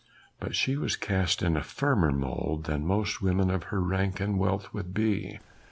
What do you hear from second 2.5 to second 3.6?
than most women